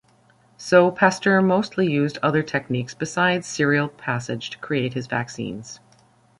So, 0.57 0.89
Pasteur 0.89 1.43
mostly 1.43 1.85
used 1.85 2.17
other 2.23 2.41
techniques 2.41 2.95
besides 2.95 3.45
serial 3.45 3.87
passage 3.89 4.49
to 4.49 4.57
create 4.57 4.95
his 4.95 5.05
vaccines. 5.05 5.79